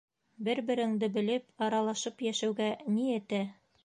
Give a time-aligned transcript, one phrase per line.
[0.45, 3.43] Бер-береңде белеп, аралашып йәшәүгә ни етә!